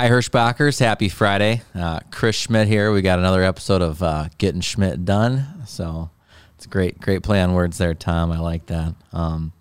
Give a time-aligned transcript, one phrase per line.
[0.00, 0.80] Hi, Hirschbachers.
[0.80, 1.60] Happy Friday.
[1.74, 2.90] Uh, Chris Schmidt here.
[2.90, 5.44] We got another episode of uh, Getting Schmidt Done.
[5.66, 6.08] So
[6.54, 8.32] it's a great, great play on words there, Tom.
[8.32, 8.94] I like that.
[9.12, 9.52] Um,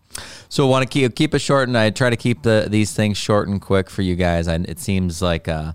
[0.47, 2.93] so I want to keep keep it short, and I try to keep the these
[2.93, 4.47] things short and quick for you guys.
[4.47, 5.73] I, it seems like uh,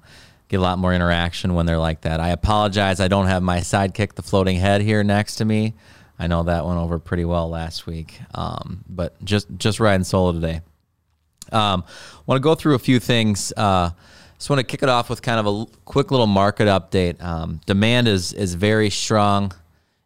[0.49, 2.19] get a lot more interaction when they're like that.
[2.19, 3.01] I apologize.
[3.01, 5.75] I don't have my sidekick, the floating head, here next to me.
[6.19, 10.33] I know that went over pretty well last week, um, but just just riding solo
[10.33, 10.63] today.
[11.53, 11.85] Um,
[12.25, 13.53] want to go through a few things.
[13.55, 13.91] Uh,
[14.45, 17.19] just want to kick it off with kind of a quick little market update.
[17.25, 19.53] Um, demand is is very strong.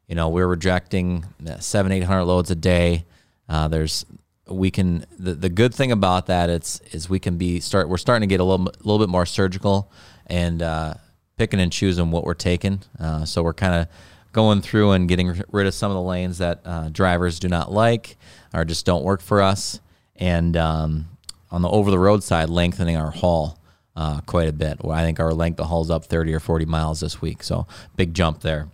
[0.07, 1.25] You know, we're rejecting
[1.59, 3.05] seven eight hundred loads a day.
[3.49, 4.07] Uh, there's
[4.47, 7.97] we can the, the good thing about that it's is we can be start we're
[7.97, 9.91] starting to get a little little bit more surgical
[10.29, 10.95] and uh,
[11.37, 12.81] picking and choosing what we're taking.
[13.01, 13.89] Uh, so we're kind of
[14.33, 17.73] going through and getting rid of some of the lanes that uh, drivers do not
[17.73, 18.17] like
[18.55, 19.81] or just don't work for us,
[20.15, 21.09] and um,
[21.51, 23.58] on the over the road side, lengthening our haul
[23.99, 24.79] uh, quite a bit.
[24.89, 27.67] I think our length of haul is up 30 or 40 miles this week, so
[27.97, 28.69] big jump there.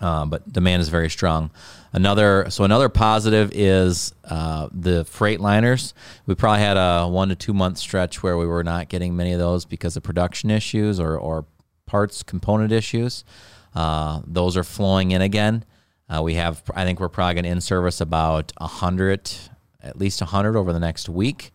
[0.00, 1.50] Uh, but demand is very strong.
[1.92, 5.92] Another so another positive is uh, the Freightliners.
[6.26, 9.32] We probably had a one to two month stretch where we were not getting many
[9.32, 11.44] of those because of production issues or, or
[11.86, 13.24] parts component issues.
[13.74, 15.64] Uh, those are flowing in again.
[16.08, 19.30] Uh, we have I think we're probably going to in service about hundred,
[19.80, 21.52] at least hundred over the next week.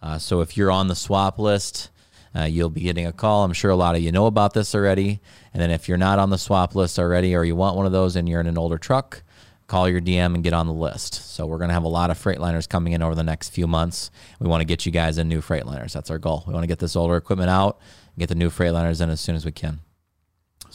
[0.00, 1.90] Uh, so if you're on the swap list,
[2.36, 3.44] uh, you'll be getting a call.
[3.44, 5.20] I'm sure a lot of you know about this already.
[5.54, 7.92] And then if you're not on the swap list already or you want one of
[7.92, 9.22] those and you're in an older truck,
[9.66, 11.14] call your DM and get on the list.
[11.14, 13.66] So we're going to have a lot of Freightliners coming in over the next few
[13.66, 14.10] months.
[14.40, 15.92] We want to get you guys in new Freightliners.
[15.92, 16.44] That's our goal.
[16.46, 17.80] We want to get this older equipment out
[18.18, 19.80] get the new Freightliners in as soon as we can.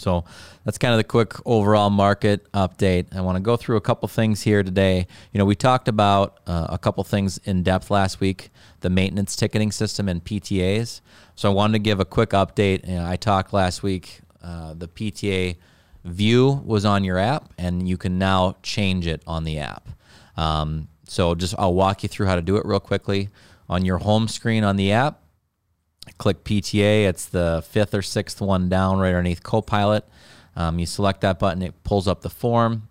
[0.01, 0.25] So
[0.65, 3.15] that's kind of the quick overall market update.
[3.15, 5.07] I want to go through a couple things here today.
[5.31, 8.49] You know, we talked about uh, a couple things in depth last week
[8.81, 11.01] the maintenance ticketing system and PTAs.
[11.35, 12.87] So I wanted to give a quick update.
[12.87, 15.55] You know, I talked last week, uh, the PTA
[16.03, 19.87] view was on your app, and you can now change it on the app.
[20.35, 23.29] Um, so just I'll walk you through how to do it real quickly.
[23.69, 25.20] On your home screen on the app,
[26.21, 27.07] click PTA.
[27.07, 30.05] It's the fifth or sixth one down right underneath Copilot.
[30.55, 32.89] Um, you select that button, it pulls up the form.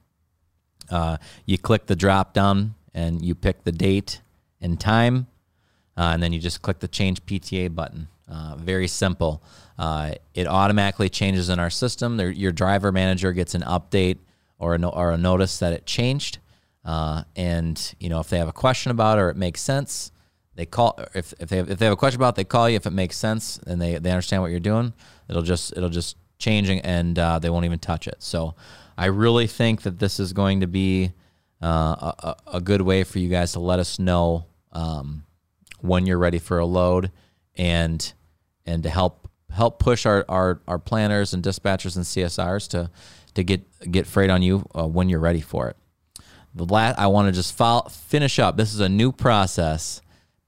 [0.90, 4.20] Uh, you click the drop down and you pick the date
[4.60, 5.28] and time.
[5.96, 8.08] Uh, and then you just click the change PTA button.
[8.28, 9.44] Uh, very simple.
[9.78, 12.16] Uh, it automatically changes in our system.
[12.16, 14.18] There, your driver manager gets an update
[14.58, 16.38] or a, no, or a notice that it changed.
[16.84, 20.10] Uh, and you know if they have a question about it or it makes sense,
[20.60, 21.00] they call.
[21.14, 22.76] If, if they have, if they have a question about, it, they call you.
[22.76, 24.92] If it makes sense and they, they understand what you're doing,
[25.26, 28.16] it'll just it'll just change and uh, they won't even touch it.
[28.18, 28.54] So
[28.98, 31.12] I really think that this is going to be
[31.62, 35.24] uh, a, a, good way for you guys to let us know um,
[35.80, 37.10] when you're ready for a load
[37.56, 38.12] and
[38.66, 42.90] and to help help push our, our, our planners and dispatchers and CSRs to
[43.32, 45.76] to get get freight on you uh, when you're ready for it.
[46.54, 48.58] The last I want to just follow, finish up.
[48.58, 50.02] This is a new process.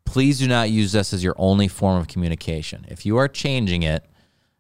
[0.04, 2.84] Please do not use this as your only form of communication.
[2.88, 4.04] If you are changing it,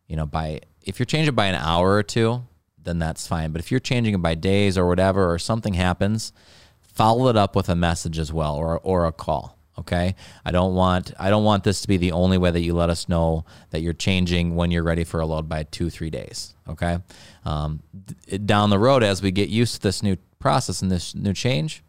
[0.06, 2.44] you know, by if you're changing it by an hour or two,
[2.82, 3.52] then that's fine.
[3.52, 6.32] But if you're changing it by days or whatever, or something happens,
[6.80, 9.58] follow it up with a message as well or or a call.
[9.78, 10.14] Okay,
[10.44, 12.90] I don't want I don't want this to be the only way that you let
[12.90, 16.54] us know that you're changing when you're ready for a load by two three days.
[16.68, 16.98] Okay,
[17.44, 17.82] um,
[18.44, 21.82] down the road as we get used to this new process and this new change,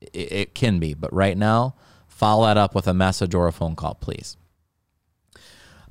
[0.00, 0.94] it, it can be.
[0.94, 1.74] But right now,
[2.14, 4.36] follow that up with a message or a phone call, please.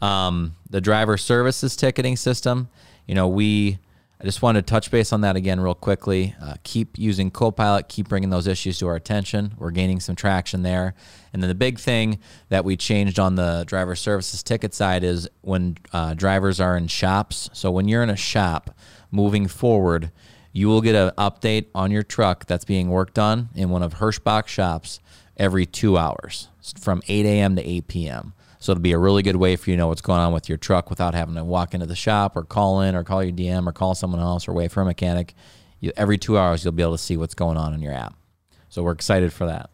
[0.02, 2.70] Um, the driver services ticketing system,
[3.08, 3.80] you know, we
[4.24, 6.34] I just wanted to touch base on that again real quickly.
[6.42, 9.54] Uh, keep using Copilot, keep bringing those issues to our attention.
[9.58, 10.94] We're gaining some traction there.
[11.34, 15.28] And then the big thing that we changed on the driver services ticket side is
[15.42, 17.50] when uh, drivers are in shops.
[17.52, 18.78] So when you're in a shop
[19.12, 20.10] moving forward,
[20.54, 23.96] you will get an update on your truck that's being worked on in one of
[23.96, 25.02] Hirschbach shops
[25.44, 26.48] every two hours
[26.80, 27.58] from 8 a.m.
[27.58, 28.34] to 8 p.m.
[28.60, 30.48] So it'll be a really good way for you to know what's going on with
[30.48, 33.34] your truck without having to walk into the shop or call in or call your
[33.34, 35.34] DM or call someone else or wait for a mechanic.
[35.82, 38.16] You, every two hours, you'll be able to see what's going on in your app.
[38.70, 39.70] So we're excited for that.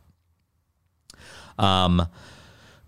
[1.63, 2.07] Um,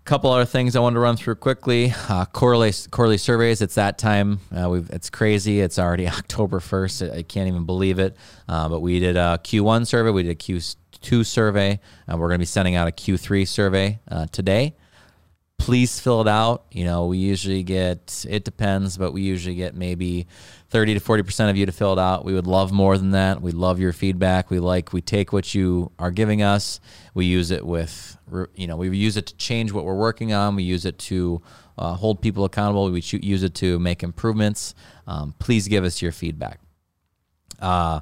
[0.04, 1.94] couple other things I wanted to run through quickly.
[2.08, 3.62] Uh, quarterly quarterly surveys.
[3.62, 4.40] It's that time.
[4.50, 5.60] Uh, we've it's crazy.
[5.60, 7.00] It's already October first.
[7.02, 8.16] I can't even believe it.
[8.48, 10.10] Uh, but we did a Q1 survey.
[10.10, 10.34] We did a
[11.02, 11.80] Q2 survey.
[12.08, 14.74] we're going to be sending out a Q3 survey uh, today
[15.62, 16.64] please fill it out.
[16.72, 20.26] You know, we usually get, it depends, but we usually get maybe
[20.70, 22.24] 30 to 40% of you to fill it out.
[22.24, 23.40] We would love more than that.
[23.40, 24.50] We love your feedback.
[24.50, 26.80] We like, we take what you are giving us.
[27.14, 28.18] We use it with,
[28.56, 30.56] you know, we use it to change what we're working on.
[30.56, 31.40] We use it to
[31.78, 32.90] uh, hold people accountable.
[32.90, 34.74] We use it to make improvements.
[35.06, 36.58] Um, please give us your feedback.
[37.60, 38.00] Uh,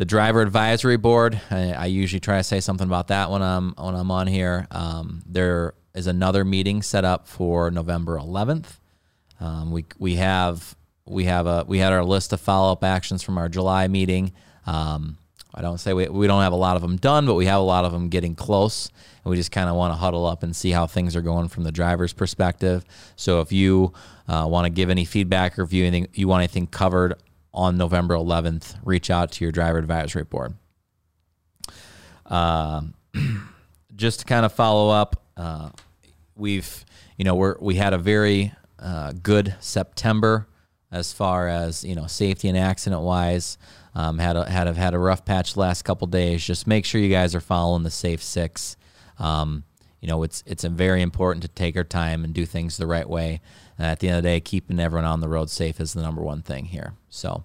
[0.00, 1.38] the driver advisory board.
[1.50, 4.66] I, I, usually try to say something about that when I'm when I'm on here.
[4.70, 8.78] Um, there is another meeting set up for November 11th.
[9.40, 10.74] Um, we we have
[11.04, 14.32] we have a we had our list of follow up actions from our July meeting.
[14.64, 15.18] Um,
[15.54, 17.60] I don't say we, we don't have a lot of them done, but we have
[17.60, 18.90] a lot of them getting close.
[19.22, 21.48] And we just kind of want to huddle up and see how things are going
[21.48, 22.86] from the driver's perspective.
[23.16, 23.92] So if you
[24.26, 27.20] uh, want to give any feedback or if you, anything, you want anything covered
[27.52, 30.54] on November 11th, reach out to your driver advisory board.
[32.26, 32.82] Uh,
[33.96, 35.70] just to kind of follow up, uh,
[36.36, 36.84] we've,
[37.16, 40.46] you know, we're, we had a very uh, good September
[40.92, 43.58] as far as, you know, safety and accident wise.
[43.94, 46.44] Um, had a, had a, had a rough patch last couple days.
[46.44, 48.76] Just make sure you guys are following the Safe Six.
[49.18, 49.64] Um,
[50.00, 53.08] you know, it's it's very important to take our time and do things the right
[53.08, 53.40] way.
[53.80, 56.02] And at the end of the day, keeping everyone on the road safe is the
[56.02, 56.92] number one thing here.
[57.08, 57.44] So,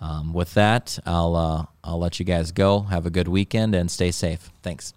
[0.00, 2.80] um, with that, I'll uh, I'll let you guys go.
[2.80, 4.50] Have a good weekend and stay safe.
[4.60, 4.92] Thanks.